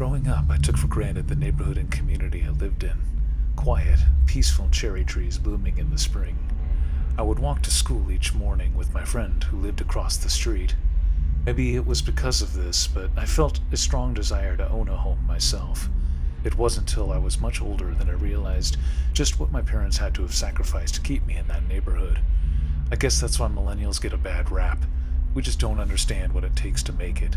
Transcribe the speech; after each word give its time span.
Growing 0.00 0.28
up, 0.28 0.46
I 0.48 0.56
took 0.56 0.78
for 0.78 0.86
granted 0.86 1.28
the 1.28 1.34
neighborhood 1.34 1.76
and 1.76 1.90
community 1.90 2.42
I 2.42 2.52
lived 2.52 2.84
in. 2.84 2.96
Quiet, 3.54 3.98
peaceful 4.24 4.66
cherry 4.70 5.04
trees 5.04 5.36
blooming 5.36 5.76
in 5.76 5.90
the 5.90 5.98
spring. 5.98 6.38
I 7.18 7.22
would 7.22 7.38
walk 7.38 7.60
to 7.60 7.70
school 7.70 8.10
each 8.10 8.32
morning 8.32 8.74
with 8.74 8.94
my 8.94 9.04
friend 9.04 9.44
who 9.44 9.58
lived 9.58 9.82
across 9.82 10.16
the 10.16 10.30
street. 10.30 10.74
Maybe 11.44 11.76
it 11.76 11.86
was 11.86 12.00
because 12.00 12.40
of 12.40 12.54
this, 12.54 12.86
but 12.86 13.10
I 13.14 13.26
felt 13.26 13.60
a 13.72 13.76
strong 13.76 14.14
desire 14.14 14.56
to 14.56 14.70
own 14.70 14.88
a 14.88 14.96
home 14.96 15.22
myself. 15.26 15.90
It 16.44 16.56
wasn't 16.56 16.88
until 16.88 17.12
I 17.12 17.18
was 17.18 17.38
much 17.38 17.60
older 17.60 17.92
that 17.96 18.08
I 18.08 18.12
realized 18.12 18.78
just 19.12 19.38
what 19.38 19.52
my 19.52 19.60
parents 19.60 19.98
had 19.98 20.14
to 20.14 20.22
have 20.22 20.34
sacrificed 20.34 20.94
to 20.94 21.02
keep 21.02 21.26
me 21.26 21.36
in 21.36 21.46
that 21.48 21.68
neighborhood. 21.68 22.20
I 22.90 22.96
guess 22.96 23.20
that's 23.20 23.38
why 23.38 23.48
millennials 23.48 24.00
get 24.00 24.14
a 24.14 24.16
bad 24.16 24.50
rap. 24.50 24.82
We 25.34 25.42
just 25.42 25.60
don't 25.60 25.78
understand 25.78 26.32
what 26.32 26.44
it 26.44 26.56
takes 26.56 26.82
to 26.84 26.94
make 26.94 27.20
it. 27.20 27.36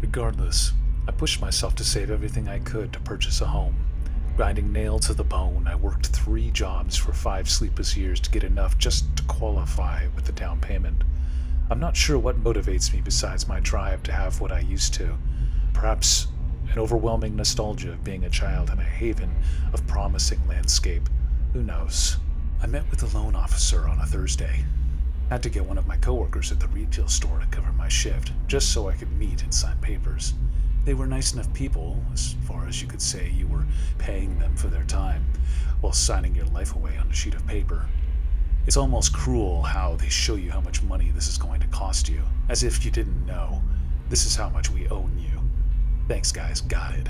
Regardless, 0.00 0.72
I 1.08 1.10
pushed 1.10 1.40
myself 1.40 1.74
to 1.76 1.84
save 1.84 2.10
everything 2.10 2.48
I 2.48 2.58
could 2.58 2.92
to 2.92 3.00
purchase 3.00 3.40
a 3.40 3.46
home. 3.46 3.74
Grinding 4.36 4.70
nail 4.70 4.98
to 4.98 5.14
the 5.14 5.24
bone, 5.24 5.66
I 5.66 5.74
worked 5.74 6.08
three 6.08 6.50
jobs 6.50 6.98
for 6.98 7.14
five 7.14 7.48
sleepless 7.48 7.96
years 7.96 8.20
to 8.20 8.30
get 8.30 8.44
enough 8.44 8.76
just 8.76 9.16
to 9.16 9.22
qualify 9.22 10.06
with 10.14 10.26
the 10.26 10.32
down 10.32 10.60
payment. 10.60 11.02
I'm 11.70 11.80
not 11.80 11.96
sure 11.96 12.18
what 12.18 12.44
motivates 12.44 12.92
me 12.92 13.00
besides 13.00 13.48
my 13.48 13.58
drive 13.60 14.02
to 14.02 14.12
have 14.12 14.38
what 14.42 14.52
I 14.52 14.60
used 14.60 14.92
to. 14.94 15.16
Perhaps 15.72 16.26
an 16.70 16.78
overwhelming 16.78 17.34
nostalgia 17.34 17.92
of 17.92 18.04
being 18.04 18.24
a 18.24 18.30
child 18.30 18.68
in 18.68 18.78
a 18.78 18.84
haven 18.84 19.34
of 19.72 19.86
promising 19.86 20.46
landscape. 20.46 21.08
Who 21.54 21.62
knows? 21.62 22.18
I 22.60 22.66
met 22.66 22.88
with 22.90 23.00
the 23.00 23.18
loan 23.18 23.34
officer 23.34 23.88
on 23.88 23.98
a 23.98 24.06
Thursday. 24.06 24.62
Had 25.30 25.42
to 25.42 25.48
get 25.48 25.64
one 25.64 25.78
of 25.78 25.86
my 25.86 25.96
coworkers 25.96 26.52
at 26.52 26.60
the 26.60 26.68
retail 26.68 27.08
store 27.08 27.38
to 27.38 27.46
cover 27.46 27.72
my 27.72 27.88
shift, 27.88 28.32
just 28.46 28.74
so 28.74 28.90
I 28.90 28.94
could 28.94 29.12
meet 29.12 29.42
and 29.42 29.54
sign 29.54 29.78
papers. 29.78 30.34
They 30.84 30.94
were 30.94 31.06
nice 31.06 31.34
enough 31.34 31.52
people, 31.52 32.02
as 32.12 32.34
far 32.44 32.66
as 32.66 32.80
you 32.80 32.88
could 32.88 33.02
say 33.02 33.30
you 33.30 33.46
were 33.46 33.66
paying 33.98 34.38
them 34.38 34.56
for 34.56 34.68
their 34.68 34.84
time, 34.84 35.24
while 35.80 35.92
signing 35.92 36.34
your 36.34 36.46
life 36.46 36.74
away 36.74 36.96
on 36.96 37.08
a 37.08 37.14
sheet 37.14 37.34
of 37.34 37.46
paper. 37.46 37.86
It's 38.66 38.76
almost 38.76 39.12
cruel 39.12 39.62
how 39.62 39.96
they 39.96 40.08
show 40.08 40.34
you 40.34 40.50
how 40.50 40.60
much 40.60 40.82
money 40.82 41.10
this 41.10 41.28
is 41.28 41.38
going 41.38 41.60
to 41.60 41.66
cost 41.68 42.08
you, 42.08 42.22
as 42.48 42.62
if 42.62 42.84
you 42.84 42.90
didn't 42.90 43.26
know. 43.26 43.62
This 44.08 44.26
is 44.26 44.36
how 44.36 44.48
much 44.48 44.70
we 44.70 44.88
own 44.88 45.18
you. 45.18 45.40
Thanks, 46.08 46.32
guys, 46.32 46.60
got 46.60 46.94
it. 46.94 47.08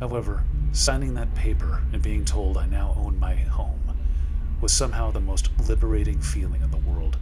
However, 0.00 0.44
signing 0.72 1.14
that 1.14 1.34
paper 1.34 1.82
and 1.92 2.02
being 2.02 2.24
told 2.24 2.56
I 2.56 2.66
now 2.66 2.94
own 2.98 3.18
my 3.18 3.34
home 3.34 3.78
was 4.60 4.72
somehow 4.72 5.10
the 5.10 5.20
most 5.20 5.50
liberating 5.68 6.20
feeling 6.20 6.62
in 6.62 6.70
the 6.70 6.76
world. 6.76 7.18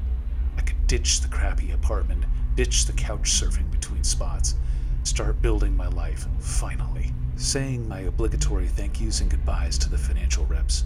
I 0.58 0.60
could 0.60 0.86
ditch 0.86 1.20
the 1.20 1.28
crappy 1.28 1.72
apartment, 1.72 2.24
ditch 2.54 2.84
the 2.84 2.92
couch 2.92 3.30
surfing 3.30 3.70
between 3.70 4.04
spots, 4.04 4.56
start 5.02 5.40
building 5.42 5.76
my 5.76 5.88
life, 5.88 6.26
finally. 6.38 7.12
Saying 7.36 7.88
my 7.88 8.00
obligatory 8.00 8.68
thank 8.68 9.00
yous 9.00 9.20
and 9.20 9.30
goodbyes 9.30 9.78
to 9.78 9.88
the 9.88 9.98
financial 9.98 10.46
reps, 10.46 10.84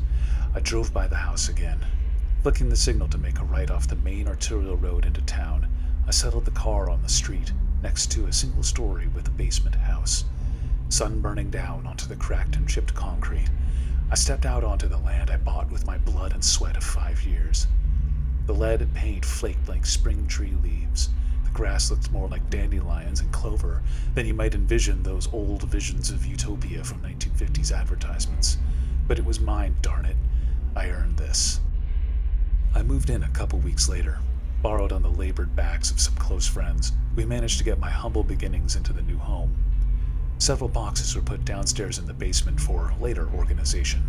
I 0.54 0.60
drove 0.60 0.92
by 0.92 1.08
the 1.08 1.16
house 1.16 1.48
again. 1.48 1.84
Flicking 2.42 2.68
the 2.68 2.76
signal 2.76 3.08
to 3.08 3.18
make 3.18 3.38
a 3.40 3.44
right 3.44 3.70
off 3.70 3.88
the 3.88 3.96
main 3.96 4.28
arterial 4.28 4.76
road 4.76 5.04
into 5.04 5.20
town, 5.22 5.68
I 6.06 6.10
settled 6.10 6.44
the 6.44 6.50
car 6.50 6.90
on 6.90 7.02
the 7.02 7.08
street 7.08 7.52
next 7.82 8.10
to 8.12 8.26
a 8.26 8.32
single 8.32 8.62
story 8.62 9.08
with 9.08 9.26
a 9.26 9.32
basement 9.32 9.74
house. 9.74 10.24
Sun 10.90 11.20
burning 11.20 11.50
down 11.50 11.86
onto 11.86 12.06
the 12.06 12.16
cracked 12.16 12.56
and 12.56 12.68
chipped 12.68 12.94
concrete, 12.94 13.48
I 14.10 14.14
stepped 14.14 14.46
out 14.46 14.62
onto 14.62 14.86
the 14.86 14.98
land 14.98 15.30
I 15.30 15.38
bought 15.38 15.70
with 15.70 15.86
my 15.86 15.98
blood 15.98 16.32
and 16.32 16.44
sweat 16.44 16.76
of 16.76 16.84
five 16.84 17.22
years. 17.24 17.66
The 18.46 18.54
lead 18.54 18.86
paint 18.94 19.24
flaked 19.24 19.68
like 19.68 19.86
spring 19.86 20.26
tree 20.26 20.54
leaves. 20.62 21.08
Grass 21.54 21.88
looked 21.88 22.10
more 22.10 22.26
like 22.28 22.50
dandelions 22.50 23.20
and 23.20 23.32
clover 23.32 23.80
than 24.14 24.26
you 24.26 24.34
might 24.34 24.56
envision 24.56 25.04
those 25.04 25.32
old 25.32 25.62
visions 25.62 26.10
of 26.10 26.26
utopia 26.26 26.82
from 26.82 27.00
1950s 27.00 27.70
advertisements. 27.70 28.58
But 29.06 29.20
it 29.20 29.24
was 29.24 29.38
mine, 29.38 29.76
darn 29.80 30.04
it. 30.04 30.16
I 30.74 30.90
earned 30.90 31.16
this. 31.16 31.60
I 32.74 32.82
moved 32.82 33.08
in 33.08 33.22
a 33.22 33.28
couple 33.28 33.60
weeks 33.60 33.88
later, 33.88 34.18
borrowed 34.62 34.90
on 34.90 35.02
the 35.02 35.10
labored 35.10 35.54
backs 35.54 35.92
of 35.92 36.00
some 36.00 36.16
close 36.16 36.46
friends. 36.46 36.90
We 37.14 37.24
managed 37.24 37.58
to 37.58 37.64
get 37.64 37.78
my 37.78 37.90
humble 37.90 38.24
beginnings 38.24 38.74
into 38.74 38.92
the 38.92 39.02
new 39.02 39.18
home. 39.18 39.54
Several 40.38 40.68
boxes 40.68 41.14
were 41.14 41.22
put 41.22 41.44
downstairs 41.44 41.98
in 41.98 42.06
the 42.06 42.14
basement 42.14 42.60
for 42.60 42.92
later 43.00 43.30
organization. 43.32 44.02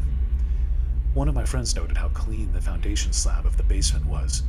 One 1.14 1.30
of 1.30 1.36
my 1.36 1.46
friends 1.46 1.76
noted 1.76 1.98
how 1.98 2.10
clean 2.10 2.52
the 2.54 2.62
foundation 2.62 3.14
slab 3.14 3.46
of 3.46 3.56
the 3.56 3.64
basement 3.64 4.08
was, 4.08 4.42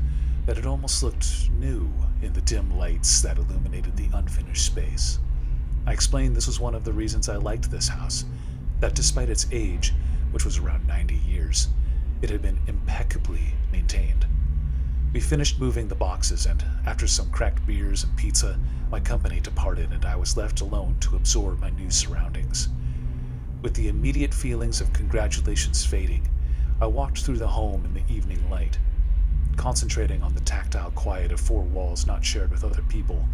that 0.46 0.58
it 0.58 0.66
almost 0.66 1.02
looked 1.02 1.50
new 1.58 1.92
in 2.22 2.32
the 2.32 2.40
dim 2.40 2.70
lights 2.78 3.20
that 3.20 3.36
illuminated 3.36 3.96
the 3.96 4.08
unfinished 4.14 4.64
space. 4.64 5.18
I 5.86 5.92
explained 5.92 6.34
this 6.34 6.46
was 6.46 6.60
one 6.60 6.74
of 6.74 6.84
the 6.84 6.92
reasons 6.92 7.28
I 7.28 7.36
liked 7.36 7.70
this 7.70 7.88
house, 7.88 8.24
that 8.80 8.94
despite 8.94 9.28
its 9.28 9.46
age, 9.50 9.92
which 10.30 10.44
was 10.44 10.58
around 10.58 10.86
90 10.86 11.16
years, 11.16 11.68
it 12.22 12.30
had 12.30 12.42
been 12.42 12.58
impeccably 12.66 13.54
maintained. 13.72 14.24
We 15.12 15.20
finished 15.20 15.58
moving 15.58 15.88
the 15.88 15.94
boxes, 15.94 16.46
and 16.46 16.64
after 16.84 17.06
some 17.06 17.30
cracked 17.30 17.66
beers 17.66 18.04
and 18.04 18.16
pizza, 18.16 18.58
my 18.90 19.00
company 19.00 19.40
departed 19.40 19.90
and 19.92 20.04
I 20.04 20.14
was 20.14 20.36
left 20.36 20.60
alone 20.60 20.96
to 21.00 21.16
absorb 21.16 21.60
my 21.60 21.70
new 21.70 21.90
surroundings. 21.90 22.68
With 23.62 23.74
the 23.74 23.88
immediate 23.88 24.34
feelings 24.34 24.80
of 24.80 24.92
congratulations 24.92 25.84
fading, 25.84 26.28
I 26.80 26.86
walked 26.86 27.18
through 27.22 27.38
the 27.38 27.48
home 27.48 27.84
in 27.84 27.94
the 27.94 28.14
evening 28.14 28.48
light. 28.50 28.78
Concentrating 29.56 30.22
on 30.22 30.34
the 30.34 30.40
tactile 30.40 30.90
quiet 30.92 31.32
of 31.32 31.40
four 31.40 31.62
walls 31.62 32.06
not 32.06 32.24
shared 32.24 32.50
with 32.50 32.62
other 32.62 32.82
people, 32.82 33.26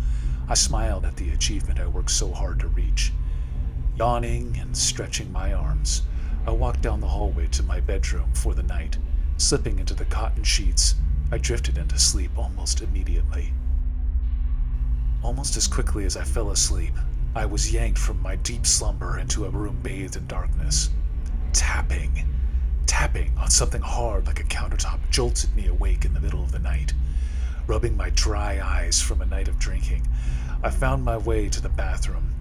I 0.49 0.55
smiled 0.55 1.05
at 1.05 1.16
the 1.16 1.31
achievement 1.31 1.81
I 1.81 1.87
worked 1.87 2.10
so 2.10 2.33
hard 2.33 2.60
to 2.60 2.69
reach. 2.69 3.12
Yawning 3.97 4.56
and 4.59 4.77
stretching 4.77 5.31
my 5.31 5.53
arms, 5.53 6.03
I 6.47 6.50
walked 6.50 6.81
down 6.81 7.00
the 7.00 7.09
hallway 7.09 7.49
to 7.49 7.62
my 7.62 7.81
bedroom 7.81 8.33
for 8.34 8.55
the 8.55 8.62
night. 8.62 8.97
Slipping 9.37 9.78
into 9.78 9.94
the 9.94 10.05
cotton 10.06 10.44
sheets, 10.44 10.94
I 11.31 11.38
drifted 11.38 11.78
into 11.78 11.99
sleep 11.99 12.31
almost 12.37 12.81
immediately. 12.81 13.53
Almost 15.22 15.56
as 15.56 15.66
quickly 15.66 16.04
as 16.04 16.16
I 16.16 16.25
fell 16.25 16.50
asleep, 16.50 16.94
I 17.34 17.47
was 17.47 17.72
yanked 17.72 17.99
from 17.99 18.21
my 18.21 18.37
deep 18.37 18.66
slumber 18.66 19.19
into 19.19 19.44
a 19.44 19.50
room 19.50 19.78
bathed 19.83 20.16
in 20.16 20.27
darkness. 20.27 20.91
Tapping, 21.53 22.25
tapping 22.87 23.32
on 23.38 23.50
something 23.50 23.82
hard 23.82 24.26
like 24.26 24.41
a 24.41 24.44
countertop 24.44 24.98
jolted 25.10 25.54
me 25.56 25.66
awake 25.66 26.04
in 26.04 26.15
the 26.15 26.20
middle 26.20 26.43
of 26.43 26.53
the 26.53 26.59
night. 26.59 26.93
Rubbing 27.66 27.97
my 27.97 28.10
dry 28.10 28.60
eyes 28.60 29.00
from 29.00 29.20
a 29.20 29.26
night 29.26 29.48
of 29.48 29.59
drinking, 29.59 30.06
I 30.62 30.70
found 30.70 31.04
my 31.04 31.16
way 31.16 31.48
to 31.48 31.60
the 31.60 31.69
bathroom. 31.69 32.34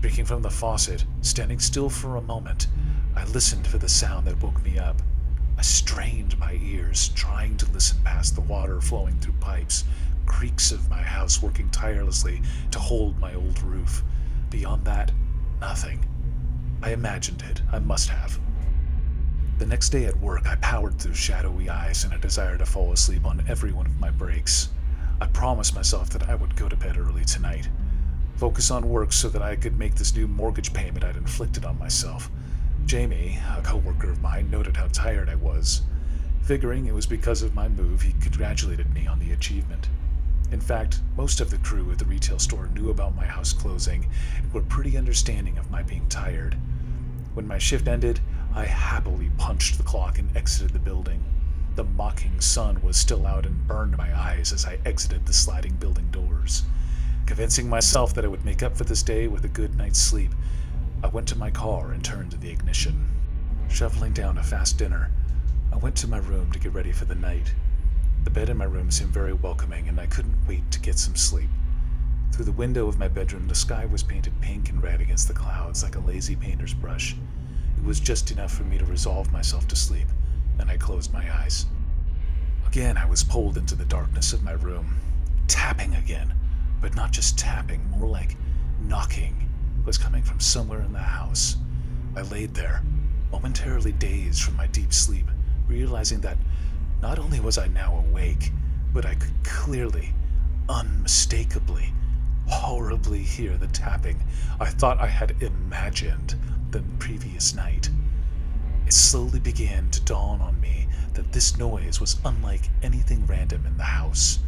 Drinking 0.00 0.26
from 0.26 0.42
the 0.42 0.50
faucet, 0.50 1.04
standing 1.22 1.58
still 1.58 1.88
for 1.88 2.16
a 2.16 2.20
moment, 2.20 2.66
I 3.16 3.24
listened 3.24 3.66
for 3.66 3.78
the 3.78 3.88
sound 3.88 4.26
that 4.26 4.42
woke 4.42 4.62
me 4.64 4.78
up. 4.78 5.00
I 5.56 5.62
strained 5.62 6.38
my 6.38 6.58
ears, 6.62 7.08
trying 7.14 7.56
to 7.58 7.70
listen 7.72 7.98
past 8.04 8.34
the 8.34 8.40
water 8.40 8.80
flowing 8.80 9.18
through 9.20 9.34
pipes, 9.34 9.84
creaks 10.26 10.72
of 10.72 10.90
my 10.90 11.02
house 11.02 11.42
working 11.42 11.70
tirelessly 11.70 12.42
to 12.70 12.78
hold 12.78 13.18
my 13.18 13.34
old 13.34 13.62
roof. 13.62 14.02
Beyond 14.50 14.84
that, 14.84 15.12
nothing. 15.60 16.04
I 16.82 16.92
imagined 16.92 17.42
it. 17.48 17.62
I 17.72 17.78
must 17.78 18.08
have. 18.08 18.38
The 19.56 19.66
next 19.66 19.90
day 19.90 20.06
at 20.06 20.18
work, 20.18 20.48
I 20.48 20.56
powered 20.56 20.98
through 20.98 21.14
shadowy 21.14 21.70
eyes 21.70 22.02
and 22.02 22.12
a 22.12 22.18
desire 22.18 22.58
to 22.58 22.66
fall 22.66 22.92
asleep 22.92 23.24
on 23.24 23.44
every 23.46 23.70
one 23.70 23.86
of 23.86 24.00
my 24.00 24.10
breaks. 24.10 24.68
I 25.20 25.26
promised 25.26 25.76
myself 25.76 26.10
that 26.10 26.28
I 26.28 26.34
would 26.34 26.56
go 26.56 26.68
to 26.68 26.74
bed 26.74 26.98
early 26.98 27.24
tonight. 27.24 27.68
Focus 28.34 28.72
on 28.72 28.88
work 28.88 29.12
so 29.12 29.28
that 29.28 29.42
I 29.42 29.54
could 29.54 29.78
make 29.78 29.94
this 29.94 30.14
new 30.16 30.26
mortgage 30.26 30.72
payment 30.72 31.04
I'd 31.04 31.16
inflicted 31.16 31.64
on 31.64 31.78
myself. 31.78 32.32
Jamie, 32.84 33.38
a 33.56 33.62
coworker 33.62 34.10
of 34.10 34.20
mine, 34.20 34.50
noted 34.50 34.76
how 34.76 34.88
tired 34.88 35.28
I 35.28 35.36
was. 35.36 35.82
Figuring 36.42 36.86
it 36.86 36.94
was 36.94 37.06
because 37.06 37.42
of 37.42 37.54
my 37.54 37.68
move, 37.68 38.02
he 38.02 38.12
congratulated 38.20 38.92
me 38.92 39.06
on 39.06 39.20
the 39.20 39.32
achievement. 39.32 39.88
In 40.50 40.60
fact, 40.60 41.00
most 41.16 41.40
of 41.40 41.50
the 41.50 41.58
crew 41.58 41.92
at 41.92 41.98
the 41.98 42.04
retail 42.06 42.40
store 42.40 42.66
knew 42.74 42.90
about 42.90 43.14
my 43.14 43.24
house 43.24 43.52
closing 43.52 44.08
and 44.36 44.52
were 44.52 44.62
pretty 44.62 44.98
understanding 44.98 45.58
of 45.58 45.70
my 45.70 45.84
being 45.84 46.08
tired. 46.08 46.56
When 47.34 47.46
my 47.46 47.58
shift 47.58 47.86
ended, 47.86 48.18
I 48.56 48.66
happily 48.66 49.32
punched 49.36 49.78
the 49.78 49.82
clock 49.82 50.20
and 50.20 50.36
exited 50.36 50.72
the 50.72 50.78
building. 50.78 51.24
The 51.74 51.82
mocking 51.82 52.40
sun 52.40 52.80
was 52.82 52.96
still 52.96 53.26
out 53.26 53.46
and 53.46 53.66
burned 53.66 53.98
my 53.98 54.16
eyes 54.16 54.52
as 54.52 54.64
I 54.64 54.78
exited 54.84 55.26
the 55.26 55.32
sliding 55.32 55.74
building 55.74 56.08
doors. 56.12 56.62
Convincing 57.26 57.68
myself 57.68 58.14
that 58.14 58.24
I 58.24 58.28
would 58.28 58.44
make 58.44 58.62
up 58.62 58.76
for 58.76 58.84
this 58.84 59.02
day 59.02 59.26
with 59.26 59.44
a 59.44 59.48
good 59.48 59.74
night's 59.74 59.98
sleep, 59.98 60.30
I 61.02 61.08
went 61.08 61.26
to 61.28 61.38
my 61.38 61.50
car 61.50 61.90
and 61.90 62.04
turned 62.04 62.30
the 62.30 62.50
ignition. 62.50 63.08
Shoveling 63.68 64.12
down 64.12 64.38
a 64.38 64.42
fast 64.44 64.78
dinner, 64.78 65.10
I 65.72 65.76
went 65.78 65.96
to 65.96 66.06
my 66.06 66.18
room 66.18 66.52
to 66.52 66.60
get 66.60 66.72
ready 66.72 66.92
for 66.92 67.06
the 67.06 67.16
night. 67.16 67.52
The 68.22 68.30
bed 68.30 68.50
in 68.50 68.56
my 68.56 68.66
room 68.66 68.92
seemed 68.92 69.10
very 69.10 69.32
welcoming, 69.32 69.88
and 69.88 69.98
I 69.98 70.06
couldn't 70.06 70.46
wait 70.46 70.70
to 70.70 70.78
get 70.78 71.00
some 71.00 71.16
sleep. 71.16 71.50
Through 72.30 72.44
the 72.44 72.52
window 72.52 72.86
of 72.86 73.00
my 73.00 73.08
bedroom, 73.08 73.48
the 73.48 73.54
sky 73.56 73.84
was 73.84 74.04
painted 74.04 74.40
pink 74.40 74.68
and 74.68 74.80
red 74.80 75.00
against 75.00 75.26
the 75.26 75.34
clouds 75.34 75.82
like 75.82 75.96
a 75.96 76.00
lazy 76.00 76.36
painter's 76.36 76.72
brush. 76.72 77.16
It 77.76 77.84
was 77.84 78.00
just 78.00 78.30
enough 78.30 78.52
for 78.52 78.64
me 78.64 78.78
to 78.78 78.84
resolve 78.84 79.32
myself 79.32 79.68
to 79.68 79.76
sleep, 79.76 80.08
and 80.58 80.70
I 80.70 80.76
closed 80.76 81.12
my 81.12 81.24
eyes. 81.40 81.66
Again, 82.66 82.96
I 82.96 83.06
was 83.06 83.22
pulled 83.22 83.56
into 83.56 83.74
the 83.74 83.84
darkness 83.84 84.32
of 84.32 84.42
my 84.42 84.52
room, 84.52 84.96
tapping 85.48 85.94
again, 85.94 86.34
but 86.80 86.94
not 86.94 87.12
just 87.12 87.38
tapping, 87.38 87.88
more 87.90 88.08
like 88.08 88.36
knocking. 88.80 89.48
was 89.84 89.98
coming 89.98 90.22
from 90.22 90.40
somewhere 90.40 90.80
in 90.80 90.92
the 90.92 90.98
house. 90.98 91.56
I 92.16 92.22
laid 92.22 92.54
there, 92.54 92.82
momentarily 93.30 93.92
dazed 93.92 94.42
from 94.42 94.56
my 94.56 94.66
deep 94.68 94.92
sleep, 94.92 95.30
realizing 95.68 96.20
that 96.20 96.38
not 97.02 97.18
only 97.18 97.40
was 97.40 97.58
I 97.58 97.68
now 97.68 97.98
awake, 98.08 98.50
but 98.92 99.04
I 99.04 99.14
could 99.14 99.44
clearly, 99.44 100.14
unmistakably, 100.68 101.92
horribly 102.46 103.22
hear 103.22 103.56
the 103.56 103.66
tapping 103.68 104.22
I 104.60 104.66
thought 104.66 105.00
I 105.00 105.06
had 105.06 105.42
imagined 105.42 106.36
the 106.74 106.82
previous 106.98 107.54
night. 107.54 107.88
It 108.84 108.92
slowly 108.92 109.38
began 109.38 109.90
to 109.90 110.00
dawn 110.00 110.40
on 110.40 110.60
me 110.60 110.88
that 111.12 111.30
this 111.30 111.56
noise 111.56 112.00
was 112.00 112.16
unlike 112.24 112.68
anything 112.82 113.24
random 113.26 113.64
in 113.64 113.76
the 113.76 113.84
house. 113.84 114.40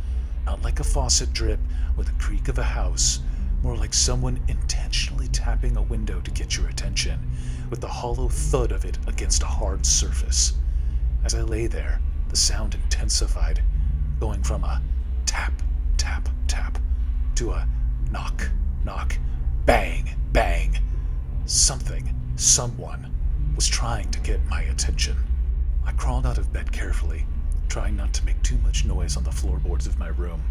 Not 0.45 0.61
like 0.61 0.81
a 0.81 0.85
faucet 0.85 1.33
drip 1.33 1.61
or 1.97 2.03
the 2.03 2.11
creak 2.19 2.49
of 2.49 2.59
a 2.59 2.65
house, 2.65 3.21
more 3.63 3.77
like 3.77 3.95
someone 3.95 4.41
intentionally 4.49 5.29
tapping 5.29 5.77
a 5.77 5.83
window 5.83 6.21
to 6.21 6.31
get 6.33 6.57
your 6.57 6.67
attention, 6.67 7.31
with 7.71 7.81
the 7.81 7.87
hollow 7.87 8.29
thud 8.29 8.73
of 8.73 8.85
it 8.85 8.99
against 9.07 9.45
a 9.45 9.47
hard 9.47 9.87
surface. 9.87 10.55
As 11.25 11.33
I 11.33 11.43
lay 11.43 11.69
there, 11.69 12.01
the 12.29 12.37
sound 12.37 12.75
intensified, 12.75 13.63
going 14.19 14.43
from 14.43 14.65
a 14.65 14.83
tap, 15.27 15.53
tap, 15.97 16.29
tap 16.49 16.77
to 17.37 17.53
a 17.53 17.69
knock, 18.11 18.51
knock, 18.85 19.17
bang, 19.65 20.11
bang. 20.33 20.77
Something, 21.49 22.13
someone, 22.35 23.15
was 23.55 23.69
trying 23.69 24.11
to 24.11 24.19
get 24.19 24.45
my 24.47 24.63
attention. 24.63 25.17
I 25.85 25.93
crawled 25.93 26.27
out 26.27 26.39
of 26.39 26.53
bed 26.53 26.73
carefully, 26.73 27.25
trying 27.69 27.95
not 27.95 28.13
to 28.15 28.25
make 28.25 28.43
too 28.43 28.59
much 28.59 28.85
noise 28.85 29.17
on 29.17 29.23
the 29.23 29.31
floorboards 29.31 29.87
of 29.87 29.97
my 29.97 30.09
room. 30.09 30.43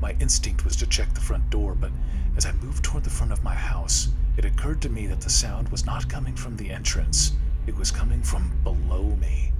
My 0.00 0.16
instinct 0.18 0.64
was 0.64 0.74
to 0.74 0.88
check 0.88 1.14
the 1.14 1.20
front 1.20 1.48
door, 1.50 1.76
but 1.76 1.92
as 2.36 2.46
I 2.46 2.52
moved 2.54 2.82
toward 2.82 3.04
the 3.04 3.10
front 3.10 3.30
of 3.30 3.44
my 3.44 3.54
house, 3.54 4.08
it 4.36 4.44
occurred 4.44 4.82
to 4.82 4.88
me 4.88 5.06
that 5.06 5.20
the 5.20 5.30
sound 5.30 5.68
was 5.68 5.86
not 5.86 6.08
coming 6.08 6.34
from 6.34 6.56
the 6.56 6.72
entrance, 6.72 7.30
it 7.68 7.76
was 7.76 7.92
coming 7.92 8.20
from 8.20 8.58
below 8.64 9.14
me. 9.20 9.52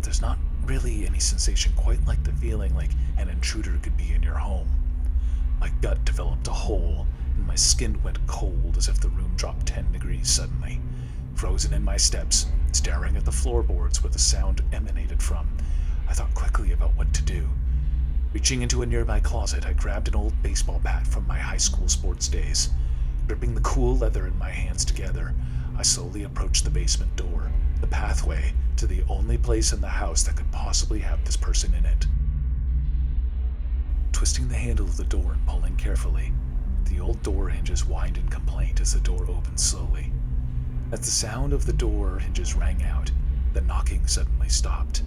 There's 0.00 0.22
not 0.22 0.38
really 0.64 1.04
any 1.04 1.20
sensation 1.20 1.74
quite 1.76 2.06
like 2.06 2.24
the 2.24 2.32
feeling 2.32 2.74
like 2.74 2.92
an 3.18 3.28
intruder 3.28 3.78
could 3.82 3.98
be 3.98 4.14
in 4.14 4.22
your 4.22 4.38
home. 4.38 4.68
My 5.60 5.68
gut 5.82 6.06
developed 6.06 6.48
a 6.48 6.52
hole, 6.52 7.06
my 7.48 7.54
skin 7.54 8.00
went 8.02 8.24
cold 8.26 8.76
as 8.76 8.88
if 8.88 9.00
the 9.00 9.08
room 9.08 9.32
dropped 9.34 9.66
10 9.66 9.90
degrees 9.90 10.28
suddenly. 10.28 10.80
Frozen 11.34 11.72
in 11.72 11.82
my 11.82 11.96
steps, 11.96 12.46
staring 12.72 13.16
at 13.16 13.24
the 13.24 13.32
floorboards 13.32 14.02
where 14.02 14.12
the 14.12 14.18
sound 14.18 14.62
emanated 14.70 15.22
from, 15.22 15.48
I 16.06 16.12
thought 16.12 16.34
quickly 16.34 16.72
about 16.72 16.94
what 16.94 17.14
to 17.14 17.22
do. 17.22 17.48
Reaching 18.34 18.60
into 18.60 18.82
a 18.82 18.86
nearby 18.86 19.20
closet, 19.20 19.64
I 19.64 19.72
grabbed 19.72 20.08
an 20.08 20.14
old 20.14 20.42
baseball 20.42 20.78
bat 20.78 21.06
from 21.06 21.26
my 21.26 21.38
high 21.38 21.56
school 21.56 21.88
sports 21.88 22.28
days. 22.28 22.68
Gripping 23.26 23.54
the 23.54 23.62
cool 23.62 23.96
leather 23.96 24.26
in 24.26 24.38
my 24.38 24.50
hands 24.50 24.84
together, 24.84 25.34
I 25.76 25.82
slowly 25.82 26.24
approached 26.24 26.64
the 26.64 26.70
basement 26.70 27.16
door, 27.16 27.50
the 27.80 27.86
pathway 27.86 28.52
to 28.76 28.86
the 28.86 29.04
only 29.08 29.38
place 29.38 29.72
in 29.72 29.80
the 29.80 29.88
house 29.88 30.22
that 30.24 30.36
could 30.36 30.52
possibly 30.52 30.98
have 31.00 31.24
this 31.24 31.36
person 31.36 31.72
in 31.72 31.86
it. 31.86 32.06
Twisting 34.12 34.48
the 34.48 34.56
handle 34.56 34.86
of 34.86 34.98
the 34.98 35.04
door 35.04 35.32
and 35.32 35.46
pulling 35.46 35.76
carefully, 35.76 36.32
the 36.88 37.00
old 37.00 37.22
door 37.22 37.48
hinges 37.48 37.82
whined 37.82 38.16
in 38.16 38.28
complaint 38.28 38.80
as 38.80 38.92
the 38.92 39.00
door 39.00 39.24
opened 39.28 39.60
slowly. 39.60 40.12
As 40.90 41.00
the 41.00 41.06
sound 41.06 41.52
of 41.52 41.66
the 41.66 41.72
door 41.72 42.18
hinges 42.18 42.54
rang 42.54 42.82
out, 42.82 43.10
the 43.52 43.60
knocking 43.60 44.06
suddenly 44.06 44.48
stopped. 44.48 45.02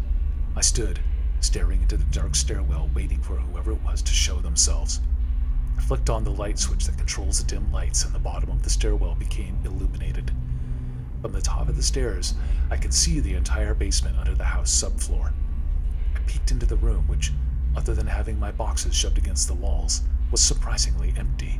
I 0.56 0.62
stood, 0.62 1.00
staring 1.40 1.82
into 1.82 1.98
the 1.98 2.04
dark 2.06 2.36
stairwell, 2.36 2.90
waiting 2.94 3.22
for 3.22 3.36
whoever 3.36 3.72
it 3.72 3.82
was 3.82 4.02
to 4.04 4.14
show 4.14 4.40
themselves. 4.40 5.02
I 5.78 5.82
flicked 5.82 6.10
on 6.10 6.24
the 6.24 6.32
light 6.32 6.60
switch 6.60 6.86
that 6.86 6.98
controls 6.98 7.40
the 7.40 7.48
dim 7.48 7.72
lights, 7.72 8.06
and 8.06 8.14
the 8.14 8.20
bottom 8.20 8.52
of 8.52 8.62
the 8.62 8.70
stairwell 8.70 9.16
became 9.16 9.58
illuminated. 9.66 10.32
From 11.22 11.32
the 11.32 11.42
top 11.42 11.68
of 11.68 11.76
the 11.76 11.84
stairs, 11.84 12.36
I 12.70 12.78
could 12.78 12.94
see 12.94 13.20
the 13.20 13.34
entire 13.34 13.74
basement 13.74 14.18
under 14.18 14.36
the 14.36 14.44
house 14.44 14.72
subfloor. 14.72 15.32
I 16.16 16.20
peeked 16.28 16.52
into 16.52 16.66
the 16.66 16.76
room, 16.76 17.08
which, 17.08 17.32
other 17.76 17.94
than 17.94 18.08
having 18.08 18.40
my 18.40 18.52
boxes 18.52 18.96
shoved 18.96 19.18
against 19.18 19.48
the 19.48 19.56
walls, 19.56 20.02
was 20.30 20.42
surprisingly 20.42 21.14
empty. 21.18 21.60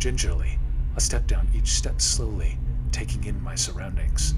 Gingerly, 0.00 0.58
I 0.96 0.98
stepped 0.98 1.26
down 1.26 1.50
each 1.54 1.72
step 1.72 2.00
slowly, 2.00 2.56
taking 2.90 3.24
in 3.24 3.42
my 3.42 3.54
surroundings. 3.54 4.34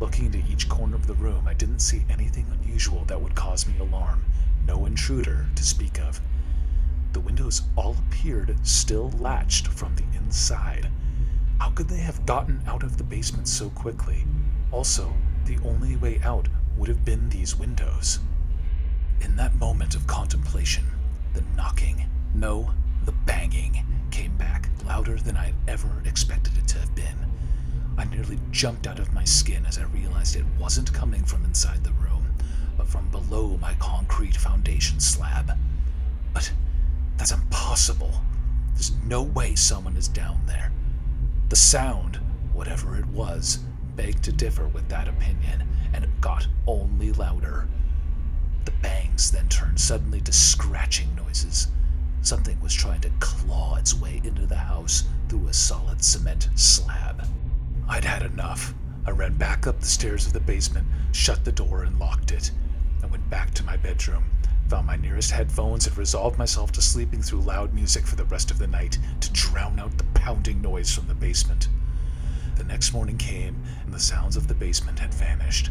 Looking 0.00 0.24
into 0.24 0.42
each 0.50 0.66
corner 0.66 0.96
of 0.96 1.06
the 1.06 1.12
room, 1.12 1.46
I 1.46 1.52
didn't 1.52 1.80
see 1.80 2.06
anything 2.08 2.46
unusual 2.50 3.04
that 3.04 3.20
would 3.20 3.34
cause 3.34 3.66
me 3.66 3.74
alarm, 3.78 4.24
no 4.66 4.86
intruder 4.86 5.46
to 5.56 5.62
speak 5.62 6.00
of. 6.00 6.22
The 7.12 7.20
windows 7.20 7.60
all 7.76 7.94
appeared 7.98 8.56
still 8.66 9.10
latched 9.18 9.66
from 9.66 9.94
the 9.94 10.06
inside. 10.16 10.88
How 11.58 11.68
could 11.68 11.88
they 11.88 12.00
have 12.00 12.24
gotten 12.24 12.62
out 12.66 12.82
of 12.82 12.96
the 12.96 13.04
basement 13.04 13.46
so 13.46 13.68
quickly? 13.68 14.24
Also, 14.72 15.12
the 15.44 15.58
only 15.66 15.96
way 15.96 16.18
out 16.24 16.48
would 16.78 16.88
have 16.88 17.04
been 17.04 17.28
these 17.28 17.54
windows. 17.58 18.20
In 19.20 19.36
that 19.36 19.54
moment 19.56 19.94
of 19.94 20.06
contemplation, 20.06 20.86
the 21.34 21.44
knocking, 21.54 22.06
no, 22.34 22.72
the 23.04 23.12
banging, 23.12 23.84
came 24.14 24.36
back 24.36 24.68
louder 24.86 25.16
than 25.16 25.36
I 25.36 25.46
had 25.46 25.54
ever 25.66 25.90
expected 26.04 26.56
it 26.56 26.68
to 26.68 26.78
have 26.78 26.94
been. 26.94 27.26
I 27.98 28.04
nearly 28.04 28.38
jumped 28.52 28.86
out 28.86 29.00
of 29.00 29.12
my 29.12 29.24
skin 29.24 29.66
as 29.66 29.76
I 29.76 29.86
realized 29.86 30.36
it 30.36 30.44
wasn't 30.56 30.92
coming 30.92 31.24
from 31.24 31.44
inside 31.44 31.82
the 31.82 31.90
room, 31.94 32.32
but 32.76 32.86
from 32.86 33.08
below 33.08 33.58
my 33.60 33.74
concrete 33.80 34.36
foundation 34.36 35.00
slab. 35.00 35.58
But 36.32 36.52
that's 37.16 37.32
impossible. 37.32 38.12
There's 38.74 38.92
no 39.04 39.22
way 39.22 39.56
someone 39.56 39.96
is 39.96 40.06
down 40.06 40.40
there. 40.46 40.70
The 41.48 41.56
sound, 41.56 42.20
whatever 42.52 42.96
it 42.96 43.06
was, 43.06 43.58
begged 43.96 44.22
to 44.24 44.32
differ 44.32 44.68
with 44.68 44.88
that 44.90 45.08
opinion, 45.08 45.66
and 45.92 46.04
it 46.04 46.20
got 46.20 46.46
only 46.68 47.10
louder. 47.10 47.66
The 48.64 48.70
bangs 48.80 49.32
then 49.32 49.48
turned 49.48 49.80
suddenly 49.80 50.20
to 50.20 50.32
scratching 50.32 51.16
noises. 51.16 51.66
Something 52.24 52.58
was 52.62 52.72
trying 52.72 53.02
to 53.02 53.10
claw 53.20 53.76
its 53.76 53.92
way 53.92 54.22
into 54.24 54.46
the 54.46 54.56
house 54.56 55.04
through 55.28 55.46
a 55.46 55.52
solid 55.52 56.02
cement 56.02 56.48
slab. 56.54 57.22
I'd 57.86 58.02
had 58.02 58.22
enough. 58.22 58.72
I 59.06 59.10
ran 59.10 59.36
back 59.36 59.66
up 59.66 59.78
the 59.78 59.84
stairs 59.84 60.26
of 60.26 60.32
the 60.32 60.40
basement, 60.40 60.86
shut 61.12 61.44
the 61.44 61.52
door, 61.52 61.82
and 61.82 61.98
locked 61.98 62.32
it. 62.32 62.50
I 63.02 63.06
went 63.08 63.28
back 63.28 63.52
to 63.52 63.62
my 63.64 63.76
bedroom, 63.76 64.24
found 64.68 64.86
my 64.86 64.96
nearest 64.96 65.32
headphones, 65.32 65.86
and 65.86 65.98
resolved 65.98 66.38
myself 66.38 66.72
to 66.72 66.80
sleeping 66.80 67.20
through 67.20 67.42
loud 67.42 67.74
music 67.74 68.06
for 68.06 68.16
the 68.16 68.24
rest 68.24 68.50
of 68.50 68.56
the 68.56 68.68
night 68.68 68.98
to 69.20 69.32
drown 69.34 69.78
out 69.78 69.98
the 69.98 70.04
pounding 70.14 70.62
noise 70.62 70.94
from 70.94 71.06
the 71.06 71.14
basement. 71.14 71.68
The 72.56 72.64
next 72.64 72.94
morning 72.94 73.18
came, 73.18 73.62
and 73.84 73.92
the 73.92 74.00
sounds 74.00 74.38
of 74.38 74.48
the 74.48 74.54
basement 74.54 74.98
had 74.98 75.12
vanished. 75.12 75.70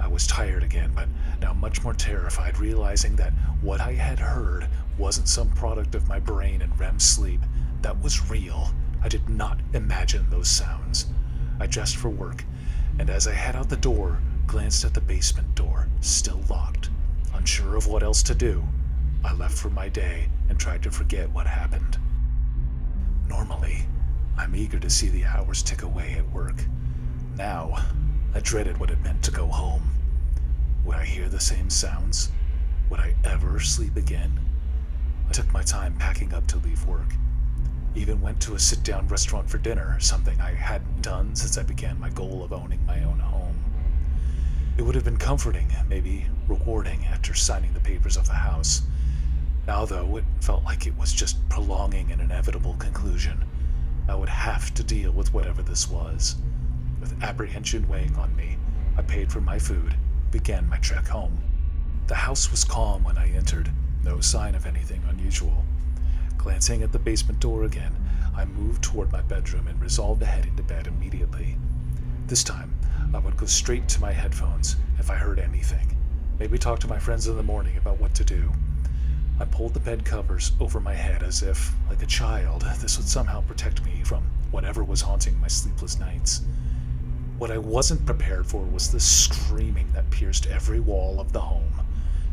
I 0.00 0.08
was 0.08 0.26
tired 0.26 0.64
again, 0.64 0.90
but 0.96 1.08
now 1.40 1.52
much 1.52 1.84
more 1.84 1.94
terrified, 1.94 2.58
realizing 2.58 3.14
that 3.16 3.32
what 3.60 3.80
I 3.80 3.92
had 3.92 4.18
heard 4.18 4.66
wasn't 4.98 5.28
some 5.28 5.50
product 5.52 5.94
of 5.94 6.08
my 6.08 6.18
brain 6.18 6.62
and 6.62 6.78
REM 6.78 6.98
sleep. 6.98 7.40
That 7.82 8.00
was 8.02 8.30
real. 8.30 8.70
I 9.02 9.08
did 9.08 9.28
not 9.28 9.58
imagine 9.72 10.28
those 10.30 10.48
sounds. 10.48 11.06
I 11.60 11.66
dressed 11.66 11.96
for 11.96 12.08
work, 12.08 12.44
and 12.98 13.10
as 13.10 13.26
I 13.26 13.32
head 13.32 13.56
out 13.56 13.68
the 13.68 13.76
door, 13.76 14.18
glanced 14.46 14.84
at 14.84 14.94
the 14.94 15.00
basement 15.00 15.54
door, 15.54 15.88
still 16.00 16.40
locked. 16.48 16.90
Unsure 17.34 17.76
of 17.76 17.86
what 17.86 18.02
else 18.02 18.22
to 18.24 18.34
do, 18.34 18.64
I 19.24 19.32
left 19.34 19.58
for 19.58 19.70
my 19.70 19.88
day 19.88 20.28
and 20.48 20.58
tried 20.58 20.82
to 20.84 20.90
forget 20.90 21.30
what 21.30 21.46
happened. 21.46 21.98
Normally, 23.28 23.86
I'm 24.38 24.54
eager 24.54 24.78
to 24.78 24.90
see 24.90 25.08
the 25.08 25.24
hours 25.24 25.62
tick 25.62 25.82
away 25.82 26.14
at 26.18 26.30
work. 26.32 26.64
Now, 27.36 27.84
I 28.34 28.40
dreaded 28.40 28.78
what 28.78 28.90
it 28.90 29.02
meant 29.02 29.22
to 29.24 29.30
go 29.30 29.46
home. 29.46 29.90
Would 30.84 30.96
I 30.96 31.04
hear 31.04 31.28
the 31.28 31.40
same 31.40 31.70
sounds? 31.70 32.30
Would 32.90 33.00
I 33.00 33.14
ever 33.24 33.58
sleep 33.60 33.96
again? 33.96 34.45
I 35.28 35.32
took 35.32 35.52
my 35.52 35.62
time 35.62 35.94
packing 35.98 36.32
up 36.32 36.46
to 36.48 36.58
leave 36.58 36.86
work. 36.86 37.12
Even 37.94 38.20
went 38.20 38.40
to 38.42 38.54
a 38.54 38.58
sit 38.58 38.82
down 38.82 39.08
restaurant 39.08 39.48
for 39.48 39.58
dinner, 39.58 39.98
something 40.00 40.40
I 40.40 40.52
hadn't 40.52 41.02
done 41.02 41.34
since 41.34 41.56
I 41.56 41.62
began 41.62 41.98
my 41.98 42.10
goal 42.10 42.44
of 42.44 42.52
owning 42.52 42.84
my 42.86 43.02
own 43.04 43.18
home. 43.18 43.56
It 44.76 44.82
would 44.82 44.94
have 44.94 45.04
been 45.04 45.16
comforting, 45.16 45.68
maybe 45.88 46.26
rewarding, 46.46 47.06
after 47.06 47.32
signing 47.34 47.72
the 47.72 47.80
papers 47.80 48.16
of 48.16 48.26
the 48.26 48.34
house. 48.34 48.82
Now, 49.66 49.84
though, 49.84 50.16
it 50.18 50.24
felt 50.40 50.62
like 50.64 50.86
it 50.86 50.96
was 50.98 51.12
just 51.12 51.48
prolonging 51.48 52.12
an 52.12 52.20
inevitable 52.20 52.74
conclusion. 52.74 53.44
I 54.08 54.14
would 54.14 54.28
have 54.28 54.72
to 54.74 54.84
deal 54.84 55.10
with 55.10 55.32
whatever 55.32 55.62
this 55.62 55.88
was. 55.88 56.36
With 57.00 57.22
apprehension 57.22 57.88
weighing 57.88 58.14
on 58.16 58.36
me, 58.36 58.58
I 58.96 59.02
paid 59.02 59.32
for 59.32 59.40
my 59.40 59.58
food, 59.58 59.96
began 60.30 60.68
my 60.68 60.76
trek 60.78 61.08
home. 61.08 61.38
The 62.06 62.14
house 62.14 62.50
was 62.50 62.62
calm 62.62 63.02
when 63.02 63.18
I 63.18 63.30
entered, 63.30 63.70
no 64.06 64.20
sign 64.20 64.54
of 64.54 64.66
anything 64.66 65.02
unusual. 65.10 65.64
Glancing 66.38 66.82
at 66.84 66.92
the 66.92 66.98
basement 66.98 67.40
door 67.40 67.64
again, 67.64 67.92
I 68.36 68.44
moved 68.44 68.84
toward 68.84 69.10
my 69.10 69.20
bedroom 69.20 69.66
and 69.66 69.80
resolved 69.82 70.20
to 70.20 70.26
head 70.26 70.46
into 70.46 70.62
bed 70.62 70.86
immediately. 70.86 71.56
This 72.28 72.44
time, 72.44 72.72
I 73.12 73.18
would 73.18 73.36
go 73.36 73.46
straight 73.46 73.88
to 73.88 74.00
my 74.00 74.12
headphones 74.12 74.76
if 75.00 75.10
I 75.10 75.16
heard 75.16 75.40
anything. 75.40 75.96
Maybe 76.38 76.56
talk 76.56 76.78
to 76.80 76.88
my 76.88 77.00
friends 77.00 77.26
in 77.26 77.36
the 77.36 77.42
morning 77.42 77.76
about 77.78 77.98
what 77.98 78.14
to 78.14 78.24
do. 78.24 78.52
I 79.40 79.44
pulled 79.44 79.74
the 79.74 79.80
bed 79.80 80.04
covers 80.04 80.52
over 80.60 80.78
my 80.78 80.94
head 80.94 81.24
as 81.24 81.42
if, 81.42 81.74
like 81.88 82.02
a 82.02 82.06
child, 82.06 82.62
this 82.80 82.98
would 82.98 83.08
somehow 83.08 83.40
protect 83.42 83.84
me 83.84 84.02
from 84.04 84.22
whatever 84.52 84.84
was 84.84 85.00
haunting 85.00 85.40
my 85.40 85.48
sleepless 85.48 85.98
nights. 85.98 86.42
What 87.38 87.50
I 87.50 87.58
wasn't 87.58 88.06
prepared 88.06 88.46
for 88.46 88.62
was 88.62 88.92
the 88.92 89.00
screaming 89.00 89.90
that 89.94 90.08
pierced 90.10 90.46
every 90.46 90.78
wall 90.78 91.18
of 91.18 91.32
the 91.32 91.40
home. 91.40 91.75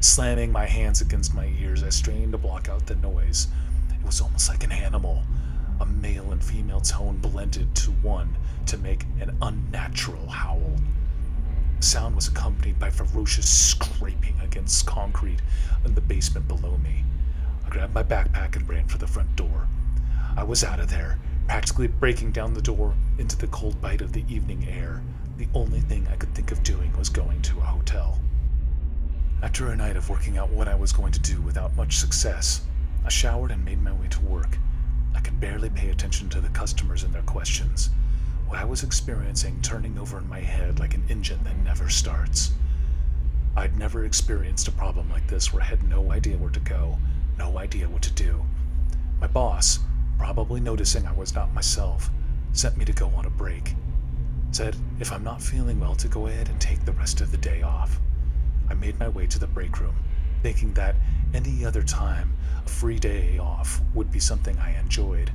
Slamming 0.03 0.51
my 0.51 0.65
hands 0.65 0.99
against 0.99 1.33
my 1.33 1.45
ears, 1.61 1.81
I 1.81 1.87
strained 1.87 2.33
to 2.33 2.37
block 2.37 2.67
out 2.67 2.87
the 2.87 2.95
noise. 2.95 3.47
It 3.89 4.05
was 4.05 4.19
almost 4.19 4.49
like 4.49 4.65
an 4.65 4.73
animal, 4.73 5.23
a 5.79 5.85
male 5.85 6.33
and 6.33 6.43
female 6.43 6.81
tone 6.81 7.19
blended 7.19 7.73
to 7.75 7.91
one 7.91 8.35
to 8.65 8.77
make 8.77 9.05
an 9.21 9.37
unnatural 9.41 10.27
howl. 10.27 10.73
The 11.79 11.85
sound 11.85 12.17
was 12.17 12.27
accompanied 12.27 12.79
by 12.79 12.89
ferocious 12.89 13.49
scraping 13.49 14.37
against 14.41 14.85
concrete 14.85 15.41
in 15.85 15.95
the 15.95 16.01
basement 16.01 16.49
below 16.49 16.77
me. 16.83 17.05
I 17.65 17.69
grabbed 17.69 17.93
my 17.93 18.03
backpack 18.03 18.57
and 18.57 18.67
ran 18.67 18.89
for 18.89 18.97
the 18.97 19.07
front 19.07 19.33
door. 19.37 19.69
I 20.35 20.43
was 20.43 20.65
out 20.65 20.81
of 20.81 20.89
there, 20.89 21.17
practically 21.47 21.87
breaking 21.87 22.33
down 22.33 22.53
the 22.53 22.61
door 22.61 22.93
into 23.17 23.37
the 23.37 23.47
cold 23.47 23.79
bite 23.79 24.01
of 24.01 24.11
the 24.11 24.25
evening 24.27 24.67
air. 24.69 25.01
The 25.37 25.47
only 25.53 25.79
thing 25.79 26.09
I 26.11 26.17
could 26.17 26.35
think 26.35 26.51
of 26.51 26.61
doing 26.61 26.91
was 26.97 27.07
going 27.07 27.41
to 27.43 27.59
a 27.59 27.61
hotel. 27.61 28.19
After 29.43 29.67
a 29.67 29.75
night 29.75 29.97
of 29.97 30.09
working 30.09 30.37
out 30.37 30.51
what 30.51 30.69
I 30.69 30.75
was 30.75 30.93
going 30.93 31.11
to 31.11 31.19
do 31.19 31.41
without 31.41 31.75
much 31.75 31.97
success, 31.97 32.61
I 33.03 33.09
showered 33.09 33.51
and 33.51 33.65
made 33.65 33.83
my 33.83 33.91
way 33.91 34.07
to 34.07 34.21
work. 34.21 34.57
I 35.13 35.19
could 35.19 35.41
barely 35.41 35.69
pay 35.69 35.89
attention 35.89 36.29
to 36.29 36.39
the 36.39 36.47
customers 36.47 37.03
and 37.03 37.13
their 37.13 37.23
questions. 37.23 37.89
What 38.47 38.59
I 38.59 38.63
was 38.63 38.83
experiencing 38.83 39.61
turning 39.61 39.97
over 39.99 40.17
in 40.17 40.29
my 40.29 40.39
head 40.39 40.79
like 40.79 40.93
an 40.93 41.03
engine 41.09 41.43
that 41.43 41.57
never 41.57 41.89
starts. 41.89 42.53
I'd 43.53 43.77
never 43.77 44.05
experienced 44.05 44.69
a 44.69 44.71
problem 44.71 45.09
like 45.09 45.27
this 45.27 45.51
where 45.51 45.61
I 45.61 45.65
had 45.65 45.83
no 45.83 46.13
idea 46.13 46.37
where 46.37 46.49
to 46.49 46.61
go, 46.61 46.97
no 47.37 47.57
idea 47.57 47.89
what 47.89 48.03
to 48.03 48.13
do. 48.13 48.45
My 49.19 49.27
boss, 49.27 49.79
probably 50.17 50.61
noticing 50.61 51.05
I 51.05 51.11
was 51.11 51.35
not 51.35 51.53
myself, 51.53 52.09
sent 52.53 52.77
me 52.77 52.85
to 52.85 52.93
go 52.93 53.07
on 53.09 53.25
a 53.25 53.29
break. 53.29 53.75
Said 54.51 54.77
if 55.01 55.11
I'm 55.11 55.25
not 55.25 55.43
feeling 55.43 55.81
well 55.81 55.95
to 55.95 56.07
go 56.07 56.27
ahead 56.27 56.47
and 56.47 56.61
take 56.61 56.85
the 56.85 56.93
rest 56.93 57.19
of 57.19 57.31
the 57.31 57.37
day 57.37 57.61
off. 57.61 57.99
I 58.73 58.75
made 58.75 58.99
my 58.99 59.07
way 59.07 59.27
to 59.27 59.37
the 59.37 59.45
break 59.45 59.79
room, 59.79 59.93
thinking 60.41 60.73
that 60.73 60.95
any 61.31 61.63
other 61.63 61.83
time 61.83 62.33
a 62.65 62.67
free 62.67 62.97
day 62.97 63.37
off 63.37 63.79
would 63.93 64.11
be 64.11 64.19
something 64.19 64.57
I 64.57 64.75
enjoyed. 64.79 65.29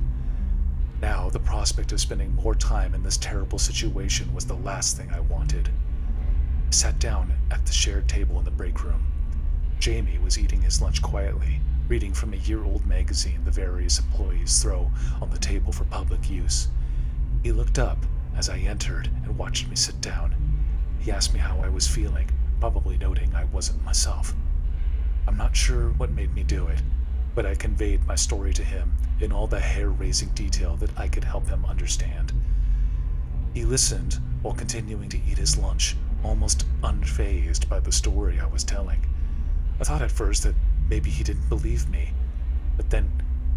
Now, 1.01 1.29
the 1.29 1.39
prospect 1.39 1.93
of 1.93 2.01
spending 2.01 2.35
more 2.35 2.53
time 2.53 2.93
in 2.93 3.01
this 3.01 3.15
terrible 3.15 3.57
situation 3.57 4.33
was 4.33 4.43
the 4.45 4.55
last 4.55 4.97
thing 4.97 5.09
I 5.09 5.21
wanted. 5.21 5.69
I 6.67 6.71
sat 6.71 6.99
down 6.99 7.31
at 7.49 7.65
the 7.65 7.71
shared 7.71 8.09
table 8.09 8.37
in 8.39 8.43
the 8.43 8.51
break 8.51 8.83
room. 8.83 9.07
Jamie 9.79 10.19
was 10.21 10.37
eating 10.37 10.61
his 10.61 10.81
lunch 10.81 11.01
quietly, 11.01 11.61
reading 11.87 12.13
from 12.13 12.33
a 12.33 12.43
year 12.43 12.65
old 12.65 12.85
magazine 12.85 13.45
the 13.45 13.51
various 13.51 13.99
employees 13.99 14.61
throw 14.61 14.91
on 15.21 15.29
the 15.29 15.39
table 15.39 15.71
for 15.71 15.85
public 15.85 16.29
use. 16.29 16.67
He 17.43 17.53
looked 17.53 17.79
up 17.79 18.05
as 18.35 18.49
I 18.49 18.57
entered 18.57 19.09
and 19.23 19.37
watched 19.37 19.69
me 19.69 19.77
sit 19.77 20.01
down. 20.01 20.35
He 20.99 21.09
asked 21.09 21.33
me 21.33 21.39
how 21.39 21.57
I 21.59 21.69
was 21.69 21.87
feeling, 21.87 22.29
probably 22.59 22.97
noting 22.97 23.33
I 23.33 23.45
wasn't 23.45 23.83
myself. 23.83 24.33
I'm 25.27 25.37
not 25.37 25.55
sure 25.55 25.89
what 25.89 26.11
made 26.11 26.33
me 26.33 26.43
do 26.43 26.67
it, 26.67 26.81
but 27.35 27.45
I 27.45 27.55
conveyed 27.55 28.05
my 28.05 28.15
story 28.15 28.53
to 28.53 28.63
him 28.63 28.95
in 29.19 29.31
all 29.31 29.47
the 29.47 29.59
hair 29.59 29.89
raising 29.89 30.29
detail 30.29 30.75
that 30.77 30.97
I 30.97 31.07
could 31.07 31.23
help 31.23 31.47
him 31.47 31.65
understand. 31.65 32.33
He 33.53 33.65
listened 33.65 34.19
while 34.41 34.53
continuing 34.53 35.09
to 35.09 35.21
eat 35.29 35.37
his 35.37 35.57
lunch, 35.57 35.95
almost 36.23 36.65
unfazed 36.81 37.67
by 37.69 37.79
the 37.79 37.91
story 37.91 38.39
I 38.39 38.47
was 38.47 38.63
telling. 38.63 39.05
I 39.79 39.83
thought 39.83 40.01
at 40.01 40.11
first 40.11 40.43
that 40.43 40.55
Maybe 40.89 41.11
he 41.11 41.23
didn't 41.23 41.47
believe 41.49 41.87
me. 41.89 42.13
But 42.75 42.89
then 42.89 43.11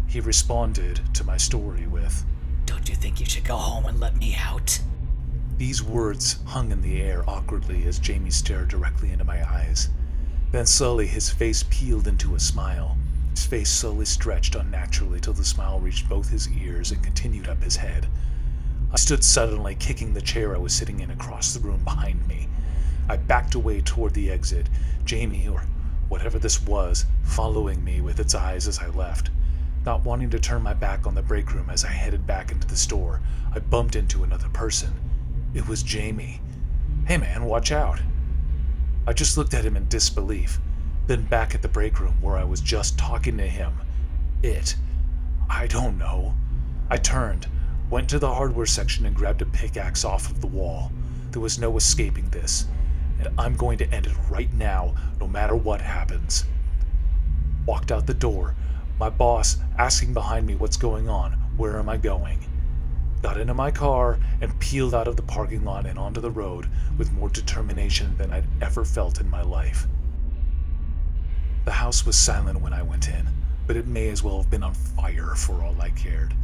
he 0.07 0.19
responded 0.19 1.01
to 1.15 1.23
my 1.23 1.37
story 1.37 1.87
with, 1.87 2.23
Don't 2.65 2.87
you 2.87 2.95
think 2.95 3.19
you 3.19 3.25
should 3.25 3.45
go 3.45 3.55
home 3.55 3.85
and 3.85 3.99
let 3.99 4.15
me 4.15 4.35
out? 4.37 4.79
These 5.57 5.83
words 5.83 6.39
hung 6.45 6.71
in 6.71 6.81
the 6.81 6.99
air 6.99 7.23
awkwardly 7.29 7.85
as 7.85 7.99
Jamie 7.99 8.31
stared 8.31 8.69
directly 8.69 9.11
into 9.11 9.23
my 9.23 9.47
eyes. 9.47 9.89
Then 10.51 10.65
slowly 10.65 11.05
his 11.05 11.29
face 11.29 11.63
peeled 11.69 12.07
into 12.07 12.33
a 12.33 12.39
smile. 12.39 12.97
His 13.29 13.45
face 13.45 13.69
slowly 13.69 14.05
stretched 14.05 14.55
unnaturally 14.55 15.19
till 15.19 15.33
the 15.33 15.45
smile 15.45 15.79
reached 15.79 16.09
both 16.09 16.29
his 16.29 16.49
ears 16.49 16.91
and 16.91 17.03
continued 17.03 17.47
up 17.47 17.61
his 17.61 17.75
head. 17.75 18.07
I 18.91 18.97
stood 18.97 19.23
suddenly, 19.23 19.75
kicking 19.75 20.13
the 20.13 20.21
chair 20.21 20.55
I 20.55 20.57
was 20.57 20.73
sitting 20.73 20.99
in 20.99 21.11
across 21.11 21.53
the 21.53 21.59
room 21.59 21.83
behind 21.83 22.27
me. 22.27 22.47
I 23.07 23.17
backed 23.17 23.53
away 23.53 23.81
toward 23.81 24.15
the 24.15 24.31
exit. 24.31 24.69
Jamie, 25.05 25.47
or 25.47 25.65
whatever 26.09 26.39
this 26.39 26.63
was, 26.63 27.05
following 27.21 27.83
me 27.83 28.01
with 28.01 28.19
its 28.19 28.33
eyes 28.33 28.67
as 28.67 28.79
I 28.79 28.87
left. 28.87 29.29
Not 29.85 30.03
wanting 30.03 30.31
to 30.31 30.39
turn 30.39 30.63
my 30.63 30.73
back 30.73 31.05
on 31.05 31.13
the 31.13 31.21
break 31.21 31.53
room 31.53 31.69
as 31.69 31.85
I 31.85 31.89
headed 31.89 32.25
back 32.25 32.51
into 32.51 32.67
the 32.67 32.75
store, 32.75 33.21
I 33.53 33.59
bumped 33.59 33.95
into 33.95 34.23
another 34.23 34.49
person. 34.49 34.93
It 35.53 35.67
was 35.67 35.83
Jamie. 35.83 36.41
Hey 37.05 37.17
man, 37.17 37.45
watch 37.45 37.71
out. 37.71 37.99
I 39.05 39.13
just 39.13 39.37
looked 39.37 39.53
at 39.53 39.65
him 39.65 39.77
in 39.77 39.87
disbelief, 39.87 40.59
then 41.07 41.23
back 41.23 41.53
at 41.53 41.61
the 41.61 41.67
break 41.67 41.99
room 41.99 42.21
where 42.21 42.37
I 42.37 42.43
was 42.43 42.61
just 42.61 42.97
talking 42.97 43.37
to 43.37 43.47
him. 43.47 43.73
It. 44.41 44.75
I 45.49 45.67
don't 45.67 45.97
know. 45.97 46.35
I 46.89 46.97
turned, 46.97 47.47
went 47.89 48.09
to 48.09 48.19
the 48.19 48.33
hardware 48.33 48.65
section, 48.65 49.05
and 49.05 49.15
grabbed 49.15 49.41
a 49.41 49.45
pickaxe 49.45 50.05
off 50.05 50.29
of 50.29 50.41
the 50.41 50.47
wall. 50.47 50.91
There 51.31 51.41
was 51.41 51.59
no 51.59 51.77
escaping 51.77 52.29
this 52.29 52.65
and 53.19 53.39
I'm 53.39 53.55
going 53.55 53.77
to 53.77 53.89
end 53.93 54.07
it 54.07 54.15
right 54.29 54.51
now, 54.53 54.95
no 55.19 55.27
matter 55.27 55.55
what 55.55 55.81
happens. 55.81 56.45
Walked 57.65 57.91
out 57.91 58.05
the 58.05 58.13
door, 58.13 58.55
my 58.99 59.09
boss 59.09 59.57
asking 59.77 60.13
behind 60.13 60.45
me 60.45 60.55
what's 60.55 60.77
going 60.77 61.07
on, 61.07 61.31
where 61.55 61.77
am 61.79 61.89
I 61.89 61.97
going? 61.97 62.45
Got 63.23 63.39
into 63.39 63.55
my 63.55 63.71
car 63.71 64.19
and 64.41 64.59
peeled 64.59 64.93
out 64.93 65.07
of 65.07 65.15
the 65.15 65.23
parking 65.23 65.65
lot 65.65 65.87
and 65.87 65.97
onto 65.97 66.21
the 66.21 66.29
road 66.29 66.67
with 66.99 67.11
more 67.13 67.29
determination 67.29 68.15
than 68.17 68.31
I'd 68.31 68.45
ever 68.61 68.85
felt 68.85 69.19
in 69.19 69.27
my 69.27 69.41
life. 69.41 69.87
The 71.65 71.71
house 71.71 72.05
was 72.05 72.15
silent 72.15 72.61
when 72.61 72.73
I 72.73 72.83
went 72.83 73.09
in, 73.09 73.27
but 73.65 73.75
it 73.75 73.87
may 73.87 74.09
as 74.09 74.21
well 74.21 74.37
have 74.37 74.51
been 74.51 74.61
on 74.61 74.75
fire 74.75 75.33
for 75.33 75.63
all 75.63 75.81
I 75.81 75.89
cared. 75.89 76.35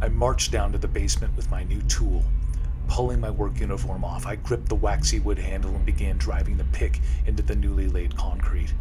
I 0.00 0.08
marched 0.08 0.50
down 0.50 0.72
to 0.72 0.78
the 0.78 0.88
basement 0.88 1.36
with 1.36 1.50
my 1.50 1.64
new 1.64 1.82
tool 1.82 2.24
Pulling 2.88 3.20
my 3.20 3.30
work 3.30 3.58
uniform 3.58 4.04
off, 4.04 4.26
I 4.26 4.36
gripped 4.36 4.68
the 4.68 4.74
waxy 4.74 5.18
wood 5.18 5.38
handle 5.38 5.74
and 5.74 5.86
began 5.86 6.18
driving 6.18 6.56
the 6.58 6.64
pick 6.64 7.00
into 7.26 7.42
the 7.42 7.56
newly 7.56 7.88
laid 7.88 8.16
concrete. 8.16 8.74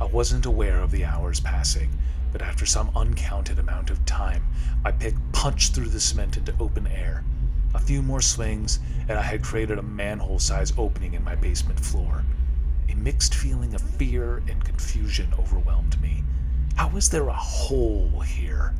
I 0.00 0.04
wasn't 0.04 0.44
aware 0.44 0.80
of 0.80 0.90
the 0.90 1.04
hours 1.04 1.40
passing, 1.40 1.88
but 2.32 2.42
after 2.42 2.66
some 2.66 2.90
uncounted 2.94 3.58
amount 3.58 3.90
of 3.90 4.04
time, 4.04 4.44
my 4.84 4.92
pick 4.92 5.14
punched 5.32 5.74
through 5.74 5.88
the 5.88 6.00
cement 6.00 6.36
into 6.36 6.54
open 6.60 6.86
air. 6.86 7.24
A 7.74 7.78
few 7.78 8.02
more 8.02 8.20
swings, 8.20 8.80
and 9.08 9.18
I 9.18 9.22
had 9.22 9.42
created 9.42 9.78
a 9.78 9.82
manhole 9.82 10.38
sized 10.38 10.78
opening 10.78 11.14
in 11.14 11.24
my 11.24 11.34
basement 11.34 11.80
floor. 11.80 12.24
A 12.88 12.94
mixed 12.94 13.34
feeling 13.34 13.74
of 13.74 13.82
fear 13.82 14.38
and 14.48 14.64
confusion 14.64 15.32
overwhelmed 15.38 16.00
me. 16.00 16.24
How 16.76 16.96
is 16.96 17.08
there 17.08 17.28
a 17.28 17.34
hole 17.34 18.20
here? 18.20 18.74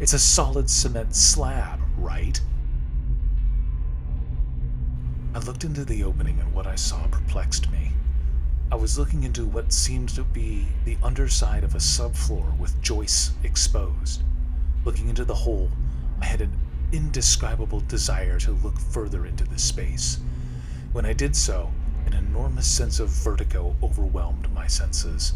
It's 0.00 0.12
a 0.12 0.18
solid 0.18 0.68
cement 0.68 1.14
slab, 1.14 1.80
right? 1.96 2.40
I 5.34 5.38
looked 5.40 5.64
into 5.64 5.84
the 5.84 6.04
opening 6.04 6.40
and 6.40 6.52
what 6.52 6.66
I 6.66 6.74
saw 6.74 7.06
perplexed 7.08 7.70
me. 7.70 7.83
I 8.74 8.76
was 8.76 8.98
looking 8.98 9.22
into 9.22 9.46
what 9.46 9.72
seemed 9.72 10.08
to 10.16 10.24
be 10.24 10.66
the 10.84 10.96
underside 11.00 11.62
of 11.62 11.76
a 11.76 11.78
subfloor 11.78 12.58
with 12.58 12.82
joists 12.82 13.30
exposed. 13.44 14.24
Looking 14.84 15.08
into 15.08 15.24
the 15.24 15.32
hole, 15.32 15.70
I 16.20 16.24
had 16.24 16.40
an 16.40 16.50
indescribable 16.90 17.84
desire 17.86 18.36
to 18.40 18.50
look 18.50 18.76
further 18.80 19.26
into 19.26 19.44
the 19.44 19.60
space. 19.60 20.18
When 20.90 21.06
I 21.06 21.12
did 21.12 21.36
so, 21.36 21.70
an 22.04 22.14
enormous 22.14 22.66
sense 22.66 22.98
of 22.98 23.10
vertigo 23.10 23.76
overwhelmed 23.80 24.52
my 24.52 24.66
senses. 24.66 25.34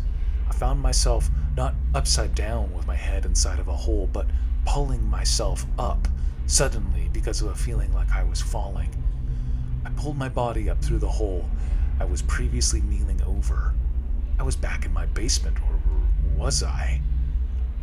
I 0.48 0.52
found 0.52 0.82
myself 0.82 1.30
not 1.56 1.76
upside 1.94 2.34
down 2.34 2.72
with 2.72 2.88
my 2.88 2.96
head 2.96 3.24
inside 3.24 3.60
of 3.60 3.68
a 3.68 3.76
hole, 3.76 4.08
but 4.12 4.26
pulling 4.66 5.08
myself 5.08 5.64
up 5.78 6.08
suddenly 6.48 7.08
because 7.12 7.40
of 7.40 7.50
a 7.50 7.54
feeling 7.54 7.92
like 7.92 8.10
I 8.10 8.24
was 8.24 8.42
falling. 8.42 8.90
I 9.84 9.90
pulled 9.90 10.18
my 10.18 10.28
body 10.28 10.68
up 10.68 10.82
through 10.82 10.98
the 10.98 11.08
hole 11.08 11.48
I 12.00 12.04
was 12.04 12.22
previously 12.22 12.80
kneeling 12.80 13.20
over. 13.22 13.74
I 14.38 14.42
was 14.44 14.56
back 14.56 14.86
in 14.86 14.92
my 14.92 15.06
basement, 15.06 15.58
or 15.62 15.80
was 16.36 16.62
I? 16.62 17.00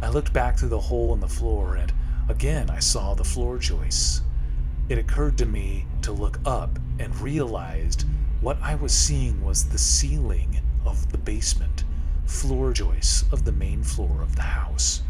I 0.02 0.10
looked 0.10 0.32
back 0.32 0.58
through 0.58 0.70
the 0.70 0.80
hole 0.80 1.14
in 1.14 1.20
the 1.20 1.28
floor, 1.28 1.76
and 1.76 1.92
again 2.30 2.70
I 2.70 2.80
saw 2.80 3.14
the 3.14 3.24
floor 3.24 3.58
joists. 3.58 4.22
It 4.88 4.98
occurred 4.98 5.38
to 5.40 5.46
me 5.46 5.86
to 6.04 6.12
look 6.12 6.40
up 6.46 6.80
and 7.00 7.20
realized 7.20 8.06
what 8.40 8.58
I 8.62 8.76
was 8.76 8.94
seeing 8.94 9.44
was 9.44 9.66
the 9.66 9.78
ceiling 9.78 10.62
of 10.86 11.12
the 11.12 11.18
basement, 11.18 11.84
floor 12.26 12.72
joists 12.72 13.26
of 13.32 13.44
the 13.44 13.52
main 13.52 13.84
floor 13.84 14.22
of 14.22 14.36
the 14.36 14.44
house. 14.44 15.02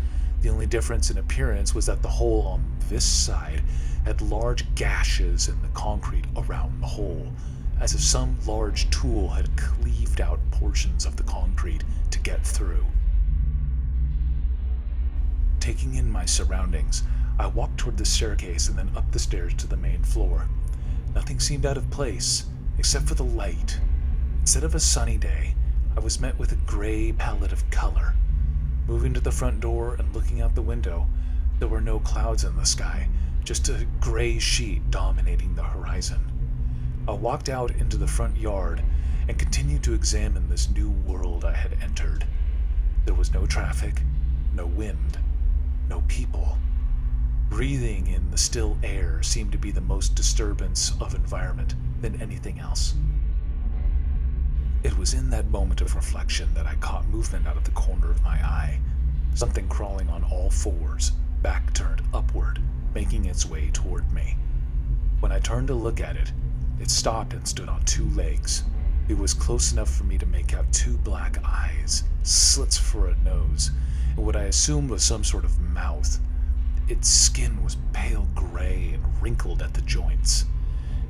The 0.42 0.50
only 0.50 0.66
difference 0.66 1.10
in 1.10 1.18
appearance 1.18 1.76
was 1.76 1.86
that 1.88 2.02
the 2.02 2.08
hole 2.08 2.44
on 2.48 2.64
this 2.90 3.06
side 3.06 3.62
had 4.06 4.22
large 4.22 4.74
gashes 4.76 5.48
in 5.48 5.62
the 5.62 5.68
concrete 5.70 6.26
around 6.38 6.82
the 6.82 6.88
hole, 6.88 7.34
as 7.80 7.94
if 7.94 8.02
some 8.02 8.38
large 8.46 8.90
tool 8.90 9.30
had 9.30 9.56
cleaved 9.58 10.22
out 10.22 10.40
portions 10.52 11.06
of 11.06 11.16
the 11.16 11.24
concrete 11.24 11.84
to 12.12 12.20
get 12.20 12.46
through. 12.46 12.86
Taking 15.60 15.96
in 15.96 16.12
my 16.12 16.26
surroundings, 16.26 17.04
I 17.38 17.48
walked 17.48 17.78
toward 17.78 17.98
the 17.98 18.06
staircase 18.06 18.70
and 18.70 18.78
then 18.78 18.92
up 18.96 19.12
the 19.12 19.20
stairs 19.20 19.54
to 19.56 19.68
the 19.68 19.76
main 19.76 20.04
floor. 20.04 20.48
Nothing 21.14 21.40
seemed 21.40 21.66
out 21.66 21.78
of 21.78 21.90
place, 21.90 22.46
except 22.78 23.08
for 23.08 23.16
the 23.16 23.24
light. 23.24 23.80
Instead 24.42 24.64
of 24.64 24.76
a 24.76 24.80
sunny 24.80 25.18
day, 25.18 25.56
I 25.98 26.00
was 26.00 26.20
met 26.20 26.38
with 26.38 26.52
a 26.52 26.68
gray 26.68 27.12
palette 27.12 27.52
of 27.52 27.70
color. 27.72 28.14
Moving 28.88 29.14
to 29.16 29.20
the 29.20 29.32
front 29.32 29.60
door 29.60 29.96
and 29.96 30.14
looking 30.14 30.42
out 30.42 30.56
the 30.56 30.62
window, 30.62 31.08
there 31.60 31.68
were 31.68 31.82
no 31.82 32.00
clouds 32.00 32.44
in 32.44 32.56
the 32.56 32.66
sky, 32.66 33.10
just 33.44 33.68
a 33.70 33.88
gray 34.00 34.38
sheet 34.40 34.92
dominating 34.92 35.56
the 35.56 35.64
horizon. 35.64 36.35
I 37.08 37.12
walked 37.12 37.50
out 37.50 37.70
into 37.70 37.98
the 37.98 38.08
front 38.08 38.36
yard 38.36 38.82
and 39.28 39.38
continued 39.38 39.84
to 39.84 39.94
examine 39.94 40.50
this 40.50 40.72
new 40.72 40.90
world 40.90 41.46
I 41.46 41.54
had 41.54 41.78
entered. 41.84 42.26
There 43.06 43.14
was 43.14 43.32
no 43.32 43.46
traffic, 43.46 44.02
no 44.56 44.66
wind, 44.66 45.20
no 45.88 46.02
people. 46.08 46.58
Breathing 47.50 48.08
in 48.08 48.32
the 48.32 48.40
still 48.40 48.76
air 48.82 49.22
seemed 49.22 49.52
to 49.52 49.60
be 49.60 49.70
the 49.70 49.82
most 49.82 50.16
disturbance 50.16 50.94
of 51.00 51.14
environment 51.14 51.76
than 52.02 52.20
anything 52.20 52.60
else. 52.60 52.96
It 54.82 54.98
was 54.98 55.14
in 55.14 55.30
that 55.30 55.52
moment 55.52 55.82
of 55.82 55.96
reflection 55.96 56.56
that 56.56 56.66
I 56.66 56.74
caught 56.76 57.08
movement 57.08 57.46
out 57.46 57.58
of 57.58 57.66
the 57.66 57.72
corner 57.72 58.10
of 58.10 58.24
my 58.24 58.38
eye. 58.38 58.80
Something 59.36 59.68
crawling 59.68 60.10
on 60.10 60.24
all 60.24 60.50
fours, 60.50 61.12
back 61.44 61.72
turned 61.76 62.02
upward, 62.16 62.60
making 62.96 63.26
its 63.26 63.46
way 63.46 63.70
toward 63.72 64.12
me. 64.12 64.38
When 65.20 65.32
I 65.32 65.38
turned 65.40 65.68
to 65.68 65.76
look 65.76 66.02
at 66.02 66.16
it, 66.16 66.32
it 66.80 66.92
stopped 66.92 67.34
and 67.34 67.48
stood 67.48 67.70
on 67.70 67.84
two 67.86 68.10
legs. 68.10 68.64
It 69.08 69.18
was 69.18 69.34
close 69.34 69.72
enough 69.72 69.90
for 69.90 70.04
me 70.04 70.18
to 70.18 70.26
make 70.26 70.54
out 70.54 70.72
two 70.74 70.98
black 70.98 71.38
eyes, 71.46 72.04
slits 72.24 72.78
for 72.78 73.08
a 73.08 73.16
nose, 73.18 73.72
and 74.16 74.26
what 74.26 74.36
I 74.36 74.44
assumed 74.44 74.90
was 74.90 75.04
some 75.04 75.24
sort 75.24 75.46
of 75.46 75.60
mouth. 75.60 76.20
Its 76.88 77.10
skin 77.10 77.64
was 77.64 77.78
pale 77.94 78.28
gray 78.36 78.92
and 78.94 79.22
wrinkled 79.22 79.62
at 79.62 79.74
the 79.74 79.82
joints. 79.82 80.46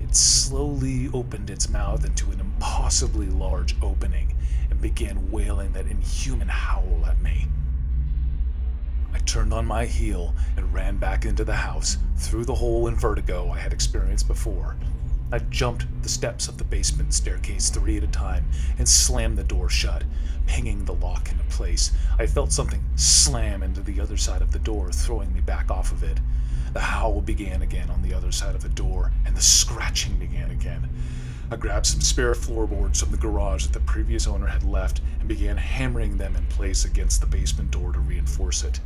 It 0.01 0.15
slowly 0.15 1.09
opened 1.13 1.49
its 1.49 1.69
mouth 1.69 2.05
into 2.05 2.31
an 2.31 2.39
impossibly 2.39 3.27
large 3.27 3.75
opening 3.81 4.35
and 4.69 4.79
began 4.79 5.31
wailing 5.31 5.73
that 5.73 5.87
inhuman 5.87 6.47
howl 6.47 7.05
at 7.07 7.21
me. 7.21 7.47
I 9.13 9.19
turned 9.19 9.53
on 9.53 9.65
my 9.65 9.85
heel 9.85 10.35
and 10.57 10.73
ran 10.73 10.97
back 10.97 11.25
into 11.25 11.43
the 11.43 11.55
house, 11.55 11.97
through 12.17 12.45
the 12.45 12.55
hole 12.55 12.87
in 12.87 12.95
vertigo 12.95 13.49
I 13.49 13.59
had 13.59 13.73
experienced 13.73 14.27
before. 14.27 14.75
I 15.31 15.39
jumped 15.39 15.87
the 16.03 16.09
steps 16.09 16.47
of 16.47 16.59
the 16.59 16.63
basement 16.63 17.11
staircase 17.11 17.71
three 17.71 17.97
at 17.97 18.03
a 18.03 18.07
time 18.07 18.45
and 18.77 18.87
slammed 18.87 19.39
the 19.39 19.43
door 19.43 19.69
shut, 19.69 20.03
pinging 20.45 20.85
the 20.85 20.93
lock 20.93 21.31
into 21.31 21.43
place. 21.45 21.91
I 22.19 22.27
felt 22.27 22.51
something 22.51 22.83
slam 22.95 23.63
into 23.63 23.81
the 23.81 23.99
other 23.99 24.17
side 24.17 24.43
of 24.43 24.51
the 24.51 24.59
door, 24.59 24.91
throwing 24.91 25.33
me 25.33 25.41
back 25.41 25.71
off 25.71 25.91
of 25.91 26.03
it. 26.03 26.19
The 26.73 26.79
howl 26.79 27.21
began 27.21 27.63
again 27.63 27.89
on 27.89 28.03
the 28.03 28.13
other 28.13 28.31
side 28.31 28.53
of 28.53 28.61
the 28.61 28.69
door, 28.69 29.11
and 29.25 29.35
the 29.35 29.41
scratching 29.41 30.15
began 30.17 30.51
again. 30.51 30.89
I 31.49 31.55
grabbed 31.55 31.87
some 31.87 32.01
spare 32.01 32.35
floorboards 32.35 32.99
from 32.99 33.09
the 33.11 33.17
garage 33.17 33.65
that 33.65 33.73
the 33.73 33.79
previous 33.79 34.27
owner 34.27 34.47
had 34.47 34.63
left 34.63 35.01
and 35.19 35.27
began 35.27 35.57
hammering 35.57 36.17
them 36.17 36.35
in 36.35 36.45
place 36.47 36.85
against 36.85 37.19
the 37.19 37.27
basement 37.27 37.71
door 37.71 37.93
to 37.93 37.99
reinforce 37.99 38.63
it. 38.63 38.79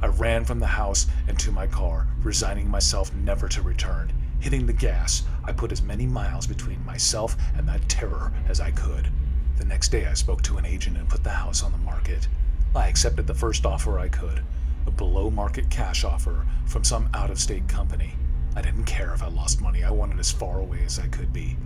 I 0.00 0.06
ran 0.06 0.44
from 0.44 0.60
the 0.60 0.66
house 0.66 1.08
and 1.26 1.36
to 1.40 1.50
my 1.50 1.66
car, 1.66 2.06
resigning 2.22 2.70
myself 2.70 3.12
never 3.12 3.48
to 3.48 3.60
return. 3.60 4.12
Hitting 4.40 4.66
the 4.66 4.72
gas, 4.72 5.22
I 5.44 5.52
put 5.52 5.70
as 5.70 5.82
many 5.82 6.06
miles 6.06 6.46
between 6.46 6.84
myself 6.84 7.36
and 7.56 7.68
that 7.68 7.88
terror 7.88 8.32
as 8.48 8.60
I 8.60 8.70
could. 8.70 9.08
The 9.56 9.64
next 9.64 9.90
day, 9.90 10.06
I 10.06 10.14
spoke 10.14 10.42
to 10.42 10.56
an 10.56 10.64
agent 10.64 10.96
and 10.96 11.08
put 11.08 11.22
the 11.22 11.30
house 11.30 11.62
on 11.62 11.72
the 11.72 11.78
market. 11.78 12.26
I 12.74 12.88
accepted 12.88 13.26
the 13.26 13.34
first 13.34 13.66
offer 13.66 13.98
I 13.98 14.08
could 14.08 14.42
a 14.86 14.90
below 14.90 15.30
market 15.30 15.68
cash 15.70 16.04
offer 16.04 16.46
from 16.66 16.84
some 16.84 17.08
out 17.14 17.30
of 17.30 17.38
state 17.38 17.68
company. 17.68 18.14
I 18.56 18.62
didn't 18.62 18.84
care 18.84 19.12
if 19.12 19.22
I 19.22 19.28
lost 19.28 19.60
money, 19.60 19.84
I 19.84 19.90
wanted 19.90 20.18
as 20.18 20.32
far 20.32 20.58
away 20.58 20.82
as 20.84 20.98
I 20.98 21.06
could 21.08 21.32
be. 21.32 21.56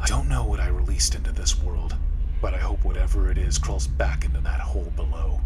I 0.00 0.06
don't 0.06 0.28
know 0.28 0.44
what 0.44 0.60
I 0.60 0.68
released 0.68 1.14
into 1.14 1.32
this 1.32 1.60
world, 1.60 1.96
but 2.40 2.54
I 2.54 2.58
hope 2.58 2.84
whatever 2.84 3.30
it 3.30 3.38
is 3.38 3.58
crawls 3.58 3.86
back 3.86 4.24
into 4.24 4.40
that 4.40 4.60
hole 4.60 4.92
below. 4.94 5.40